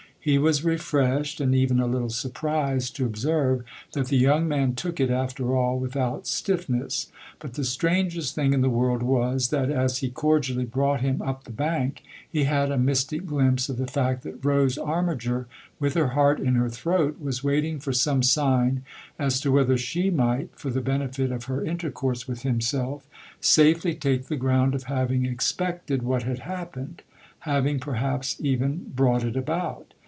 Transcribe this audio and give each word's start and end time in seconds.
He 0.23 0.37
was 0.37 0.63
refreshed 0.63 1.41
and 1.41 1.55
even 1.55 1.79
a 1.79 1.87
little 1.87 2.11
surprised 2.11 2.95
to 2.95 3.07
observe 3.07 3.63
that 3.93 4.09
the 4.09 4.17
young 4.17 4.47
man 4.47 4.75
took 4.75 4.99
it, 4.99 5.09
after 5.09 5.57
all, 5.57 5.79
with 5.79 5.95
out 5.95 6.27
stiffness; 6.27 7.11
but 7.39 7.55
the 7.55 7.63
strangest 7.63 8.35
thing 8.35 8.53
in 8.53 8.61
the 8.61 8.69
world 8.69 9.01
was 9.01 9.47
that 9.49 9.71
as 9.71 9.97
he 9.97 10.11
cordially 10.11 10.63
brought 10.63 11.01
him 11.01 11.23
up 11.23 11.45
the 11.45 11.51
bank 11.51 12.03
he 12.29 12.43
had 12.43 12.69
a 12.71 12.77
mystic 12.77 13.25
glimpse 13.25 13.67
of 13.67 13.77
the 13.77 13.87
fact 13.87 14.21
that 14.21 14.45
Rose 14.45 14.77
Armiger, 14.77 15.47
with 15.79 15.95
her 15.95 16.09
heart 16.09 16.39
in 16.39 16.53
her 16.53 16.69
throat, 16.69 17.17
was 17.19 17.43
waiting 17.43 17.79
for 17.79 17.91
some 17.91 18.21
sign 18.21 18.83
as 19.17 19.39
to 19.41 19.51
whether 19.51 19.75
she 19.75 20.11
might, 20.11 20.49
for 20.55 20.69
the 20.69 20.81
benefit 20.81 21.31
of 21.31 21.45
her 21.45 21.63
intercourse 21.65 22.27
with 22.27 22.43
himself, 22.43 23.07
safely 23.39 23.95
take 23.95 24.25
the 24.27 24.37
ground 24.37 24.75
of 24.75 24.83
having 24.83 25.25
expected 25.25 26.03
what 26.03 26.21
had 26.21 26.41
happened 26.45 27.01
having 27.39 27.79
perhaps 27.79 28.35
even 28.39 28.85
brought 28.95 29.23
it 29.23 29.35
about. 29.35 29.95